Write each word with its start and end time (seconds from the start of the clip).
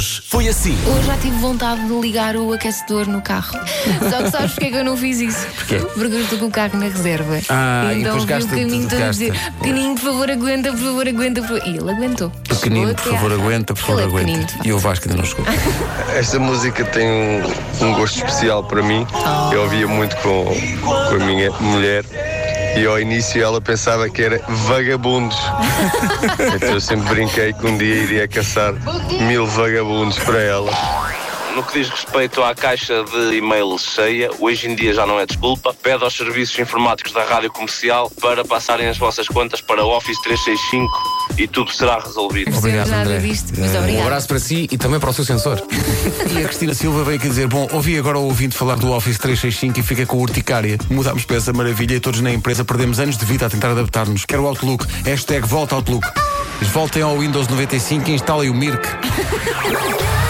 Hoje 0.00 0.22
foi 0.26 0.48
assim. 0.48 0.74
Hoje 0.86 1.06
já 1.08 1.16
tive 1.18 1.36
vontade 1.40 1.86
de 1.86 1.92
ligar 1.92 2.34
o 2.34 2.54
aquecedor 2.54 3.06
no 3.06 3.20
carro. 3.20 3.52
Só 4.08 4.22
que 4.22 4.30
sabes 4.30 4.52
porque 4.52 4.64
é 4.64 4.70
que 4.70 4.76
eu 4.76 4.84
não 4.84 4.96
fiz 4.96 5.20
isso? 5.20 5.46
Porquê? 5.56 5.76
Porque 5.76 6.14
eu 6.14 6.22
estou 6.22 6.38
com 6.38 6.46
o 6.46 6.50
carro 6.50 6.78
na 6.78 6.86
reserva. 6.86 7.38
Ah, 7.50 7.90
e 7.92 8.00
então 8.00 8.16
depois 8.18 8.24
vi 8.24 8.24
o 8.24 8.26
gasta- 8.26 8.48
caminho 8.56 8.88
todo 8.88 9.02
a 9.02 9.10
dizer: 9.10 9.32
pequenino, 9.60 9.94
por 9.96 10.04
favor, 10.04 10.30
aguenta, 10.30 10.70
por 10.70 10.78
favor, 10.78 11.06
aguenta. 11.06 11.42
Por... 11.42 11.48
favor." 11.48 11.68
E 11.68 11.76
ele 11.76 11.90
aguentou. 11.90 12.30
Pequenino, 12.48 12.86
Chegou 12.88 13.02
por 13.02 13.12
favor, 13.12 13.32
aguenta, 13.34 13.74
por 13.74 13.80
favor, 13.82 14.00
é 14.00 14.04
aguenta. 14.04 14.54
E 14.64 14.72
o 14.72 14.78
Vasco 14.78 15.06
ainda 15.06 15.18
não 15.20 15.28
chegou. 15.28 15.44
Esta 16.16 16.38
música 16.38 16.82
tem 16.86 17.06
um, 17.06 17.84
um 17.84 17.92
gosto 17.92 18.16
especial 18.16 18.64
para 18.64 18.82
mim. 18.82 19.06
Eu 19.52 19.64
ouvia 19.64 19.86
muito 19.86 20.16
com, 20.16 20.46
com 20.82 21.14
a 21.14 21.26
minha 21.26 21.50
mulher 21.60 22.06
e 22.76 22.86
ao 22.86 22.98
início 23.00 23.42
ela 23.42 23.60
pensava 23.60 24.08
que 24.08 24.22
era 24.22 24.42
vagabundos. 24.48 25.36
então 26.54 26.70
eu 26.70 26.80
sempre 26.80 27.08
brinquei 27.08 27.52
que 27.52 27.66
um 27.66 27.76
dia 27.76 27.94
iria 27.94 28.28
caçar 28.28 28.74
mil 29.26 29.46
vagabundos 29.46 30.18
para 30.18 30.40
ela. 30.40 30.70
No 31.54 31.64
que 31.64 31.80
diz 31.80 31.88
respeito 31.88 32.42
à 32.42 32.54
caixa 32.54 33.02
de 33.04 33.36
e-mail 33.36 33.76
cheia, 33.78 34.30
hoje 34.38 34.68
em 34.68 34.74
dia 34.74 34.94
já 34.94 35.04
não 35.04 35.18
é 35.18 35.26
desculpa. 35.26 35.74
Pede 35.74 36.04
aos 36.04 36.16
serviços 36.16 36.58
informáticos 36.58 37.12
da 37.12 37.24
rádio 37.24 37.50
comercial 37.50 38.10
para 38.20 38.44
passarem 38.44 38.88
as 38.88 38.96
vossas 38.96 39.26
contas 39.26 39.60
para 39.60 39.84
o 39.84 39.88
Office 39.88 40.20
365 40.22 41.19
e 41.42 41.48
tudo 41.48 41.72
será 41.72 41.98
resolvido. 41.98 42.56
Obrigado, 42.56 42.92
André. 42.92 43.18
disto, 43.18 43.52
Eh, 43.58 43.78
obrigado. 43.78 44.02
Um 44.02 44.02
abraço 44.02 44.28
para 44.28 44.38
si 44.38 44.68
e 44.70 44.76
também 44.76 45.00
para 45.00 45.10
o 45.10 45.12
seu 45.12 45.24
sensor. 45.24 45.60
E 46.30 46.38
a 46.44 46.46
Cristina 46.46 46.74
Silva 46.74 47.02
veio 47.04 47.18
aqui 47.18 47.28
dizer: 47.28 47.48
Bom, 47.48 47.66
ouvi 47.72 47.98
agora 47.98 48.18
o 48.18 48.24
ouvinte 48.24 48.56
falar 48.56 48.76
do 48.76 48.92
Office 48.92 49.18
365 49.18 49.80
e 49.80 49.82
fica 49.82 50.06
com 50.06 50.18
urticária. 50.18 50.78
Mudámos 50.88 51.24
para 51.24 51.36
essa 51.36 51.52
maravilha 51.52 51.94
e 51.94 52.00
todos 52.00 52.20
na 52.20 52.30
empresa 52.32 52.64
perdemos 52.64 53.00
anos 53.00 53.16
de 53.16 53.24
vida 53.24 53.46
a 53.46 53.50
tentar 53.50 53.70
adaptar-nos. 53.70 54.24
Quero 54.24 54.42
o 54.44 54.46
Outlook. 54.46 54.86
Hashtag 55.04 55.46
volta 55.46 55.74
Outlook. 55.74 56.06
Voltem 56.72 57.02
ao 57.02 57.18
Windows 57.18 57.48
95 57.48 58.10
e 58.10 58.14
instalem 58.14 58.50
o 58.50 58.54
Mirk. 58.54 58.86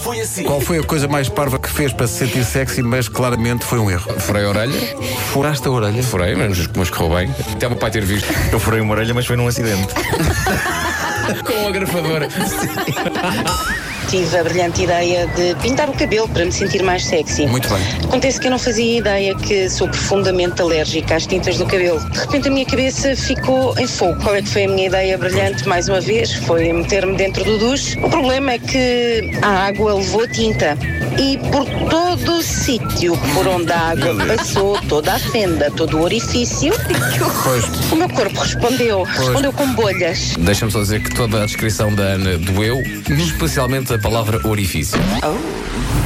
Foi 0.00 0.20
assim. 0.20 0.44
Qual 0.44 0.60
foi 0.60 0.78
a 0.78 0.82
coisa 0.82 1.06
mais 1.08 1.28
parva 1.28 1.58
que 1.58 1.68
fez 1.70 1.92
para 1.92 2.06
se 2.06 2.18
sentir 2.18 2.44
sexy, 2.44 2.82
mas 2.82 3.08
claramente 3.08 3.64
foi 3.64 3.78
um 3.78 3.90
erro? 3.90 4.12
Furei 4.20 4.44
a 4.44 4.48
orelha, 4.48 4.96
Furaste 5.32 5.68
a 5.68 5.70
orelha? 5.70 6.02
furei, 6.02 6.34
mas, 6.34 6.66
mas 6.76 6.90
correu 6.90 7.16
bem. 7.16 7.34
Até 7.52 7.66
o 7.66 7.70
meu 7.70 7.78
pai 7.78 7.90
ter 7.90 8.04
visto. 8.04 8.28
Eu 8.50 8.58
furei 8.58 8.80
uma 8.80 8.92
orelha, 8.94 9.14
mas 9.14 9.26
foi 9.26 9.36
num 9.36 9.46
acidente. 9.46 9.88
Com 11.46 11.68
a 11.68 11.70
grafadora. 11.70 12.28
Tive 14.12 14.36
a 14.36 14.44
brilhante 14.44 14.82
ideia 14.82 15.26
de 15.28 15.54
pintar 15.62 15.88
o 15.88 15.94
cabelo 15.94 16.28
para 16.28 16.44
me 16.44 16.52
sentir 16.52 16.82
mais 16.82 17.02
sexy. 17.02 17.46
Muito 17.46 17.66
bem. 17.70 17.78
Acontece 18.04 18.38
que 18.38 18.46
eu 18.46 18.50
não 18.50 18.58
fazia 18.58 18.98
ideia 18.98 19.34
que 19.34 19.70
sou 19.70 19.88
profundamente 19.88 20.60
alérgica 20.60 21.16
às 21.16 21.26
tintas 21.26 21.56
do 21.56 21.64
cabelo. 21.64 21.98
De 22.10 22.18
repente 22.18 22.48
a 22.48 22.50
minha 22.50 22.66
cabeça 22.66 23.16
ficou 23.16 23.74
em 23.78 23.86
fogo. 23.86 24.20
Qual 24.22 24.34
é 24.34 24.42
que 24.42 24.48
foi 24.50 24.64
a 24.64 24.68
minha 24.68 24.86
ideia 24.88 25.16
brilhante, 25.16 25.66
mais 25.66 25.88
uma 25.88 25.98
vez? 25.98 26.30
Foi 26.34 26.70
meter-me 26.74 27.16
dentro 27.16 27.42
do 27.42 27.56
duche. 27.56 27.98
O 28.00 28.10
problema 28.10 28.52
é 28.52 28.58
que 28.58 29.30
a 29.40 29.68
água 29.68 29.94
levou 29.94 30.28
tinta. 30.28 30.76
E 31.18 31.38
por 31.50 31.64
todo 31.88 32.38
o 32.38 32.42
sítio 32.42 33.16
por 33.34 33.46
onde 33.48 33.72
a 33.72 33.78
água 33.78 34.14
passou, 34.36 34.78
toda 34.88 35.14
a 35.14 35.18
fenda, 35.18 35.70
todo 35.70 35.98
o 35.98 36.02
orifício, 36.02 36.72
Pois. 37.44 37.64
o 37.90 37.96
meu 37.96 38.08
corpo 38.10 38.40
respondeu. 38.40 39.04
Respondeu 39.04 39.52
com 39.54 39.72
bolhas. 39.74 40.34
Deixa-me 40.38 40.70
só 40.70 40.80
dizer 40.80 41.02
que 41.02 41.14
toda 41.14 41.42
a 41.42 41.46
descrição 41.46 41.94
da 41.94 42.02
Ana 42.02 42.36
doeu, 42.38 42.82
especialmente 43.08 43.92
a 43.92 43.98
palavra 44.02 44.40
orifício. 44.44 44.98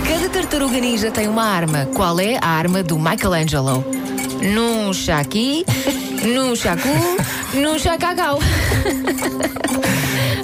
Cada 0.07 0.29
tartaruga 0.29 0.79
ninja 0.79 1.11
tem 1.11 1.29
uma 1.29 1.45
arma. 1.45 1.89
Qual 1.95 2.21
é 2.21 2.37
a 2.41 2.47
arma 2.47 2.83
do 2.83 2.99
Michelangelo? 2.99 3.83
Num 4.43 4.93
chaqui, 4.93 5.65
num 6.23 6.55
chacu, 6.55 6.89
num 7.55 7.79
chacacau. 7.79 8.39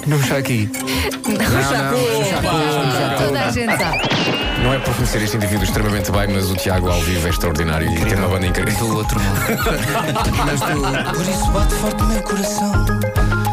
Não 0.06 0.18
está 0.18 0.38
aqui. 0.38 0.68
Num 1.28 1.62
chacu. 1.62 1.96
Toda 3.18 3.40
a 3.40 3.50
gente 3.50 3.76
sabe. 3.76 3.98
Não 4.64 4.72
é 4.72 4.78
por 4.78 4.94
conhecer 4.94 5.22
este 5.22 5.36
indivíduo 5.36 5.64
extremamente 5.64 6.10
bem, 6.10 6.28
mas 6.28 6.50
o 6.50 6.56
Tiago 6.56 6.88
ao 6.88 7.00
vivo 7.02 7.26
é 7.26 7.30
extraordinário 7.30 7.92
e 7.92 8.04
tem 8.06 8.16
uma 8.16 8.28
banda 8.28 8.46
incrível. 8.46 8.88
Do 8.88 8.96
outro 8.96 9.20
mundo. 9.20 9.40
Mas 10.46 10.60
tu. 10.60 11.14
Por 11.16 11.28
isso 11.28 11.50
bate 11.50 11.74
forte 11.74 12.02
o 12.02 12.06
meu 12.06 12.22
coração. 12.22 13.51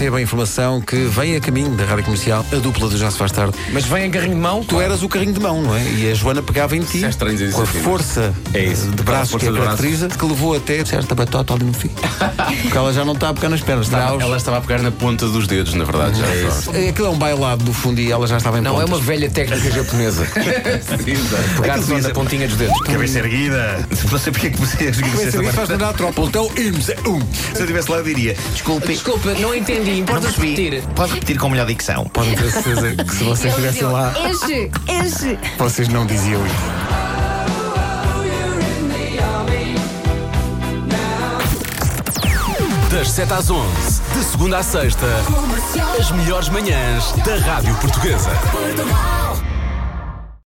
Receba 0.00 0.16
a 0.16 0.22
informação 0.22 0.80
que 0.80 0.96
vem 0.96 1.36
a 1.36 1.40
caminho 1.40 1.76
da 1.76 1.84
rádio 1.84 2.04
comercial, 2.04 2.42
a 2.50 2.56
dupla 2.56 2.88
do 2.88 2.96
Já 2.96 3.10
Se 3.10 3.18
Faz 3.18 3.32
Tarde. 3.32 3.52
Mas 3.70 3.84
vem 3.84 4.06
em 4.06 4.10
carrinho 4.10 4.34
de 4.34 4.40
mão. 4.40 4.64
Tu 4.64 4.80
eras 4.80 5.02
o 5.02 5.08
carrinho 5.10 5.34
de 5.34 5.40
mão, 5.40 5.60
não 5.60 5.76
é? 5.76 5.82
E 5.82 6.10
a 6.10 6.14
Joana 6.14 6.42
pegava 6.42 6.74
em 6.74 6.80
ti 6.80 7.04
é 7.04 7.10
com 7.52 7.60
a 7.60 7.64
assim, 7.64 7.80
força 7.80 8.32
É 8.54 8.64
isso. 8.64 8.90
de 8.90 9.02
braços 9.02 9.32
Força 9.32 9.44
que 9.44 9.50
a 9.50 9.52
de 9.52 9.58
braços. 9.58 9.78
caracteriza, 9.78 10.08
que 10.08 10.24
levou 10.24 10.56
até 10.56 10.82
certa 10.86 11.14
batota 11.14 11.52
ali 11.52 11.64
no 11.64 11.74
fim. 11.74 11.90
Porque 12.62 12.78
ela 12.78 12.94
já 12.94 13.04
não 13.04 13.12
está 13.12 13.28
a 13.28 13.34
pegar 13.34 13.50
nas 13.50 13.60
pernas, 13.60 13.88
está 13.88 14.06
aos... 14.06 14.22
Ela 14.22 14.38
estava 14.38 14.56
a 14.56 14.60
pegar 14.62 14.80
na 14.80 14.90
ponta 14.90 15.28
dos 15.28 15.46
dedos, 15.46 15.74
na 15.74 15.84
verdade. 15.84 16.18
Já 16.18 16.26
é 16.28 16.44
isso. 16.46 16.70
É, 16.74 16.88
Aquilo 16.88 17.08
é 17.08 17.10
um 17.10 17.18
bailado 17.18 17.62
do 17.62 17.72
fundo 17.74 18.00
e 18.00 18.10
ela 18.10 18.26
já 18.26 18.38
estava 18.38 18.58
em 18.58 18.62
Não, 18.62 18.80
é 18.80 18.86
uma 18.86 18.98
velha 18.98 19.28
técnica 19.28 19.70
japonesa. 19.70 20.26
Pegar 21.60 21.82
só 21.82 21.98
na 21.98 22.08
pontinha 22.08 22.48
dos 22.48 22.56
dedos. 22.56 22.80
Cabeça 22.80 23.18
erguida. 23.18 23.86
Não 24.10 24.18
sei 24.18 24.32
porque 24.32 24.46
é 24.46 24.50
que 24.50 24.58
vocês 24.60 24.98
Começa 24.98 25.40
a 25.40 25.52
faz 25.52 25.68
lembrar 25.68 25.90
a 25.90 25.92
tropa. 25.92 26.22
Então, 26.22 26.50
IMS, 26.56 26.94
um. 27.06 27.20
Se 27.20 27.56
eu 27.56 27.60
estivesse 27.60 27.90
lá, 27.90 27.98
eu 27.98 28.04
diria: 28.04 28.34
Desculpe, 28.54 28.88
Desculpa, 28.88 29.34
não 29.34 29.54
entendi. 29.54 29.89
Não 29.92 29.98
Importa 30.00 30.20
percebi. 30.22 30.48
repetir. 30.54 30.82
Pode 30.94 31.12
repetir 31.14 31.38
com 31.38 31.48
melhor 31.48 31.66
dicção. 31.66 32.04
Podem 32.04 32.34
ter 32.34 32.50
certeza 32.50 32.94
que 33.04 33.14
se 33.14 33.24
vocês 33.24 33.52
estivessem 33.52 33.82
lá, 33.88 34.12
Enche, 34.28 34.70
enche. 34.88 35.38
vocês 35.58 35.88
não 35.88 36.06
diziam 36.06 36.44
isso. 36.46 36.90
Das 42.90 43.08
7 43.12 43.32
às 43.32 43.50
11, 43.50 44.02
de 44.14 44.24
segunda 44.24 44.58
à 44.58 44.62
sexta, 44.62 45.06
as 45.98 46.10
melhores 46.10 46.48
manhãs 46.48 47.12
da 47.24 47.36
Rádio 47.36 47.74
Portuguesa. 47.76 48.30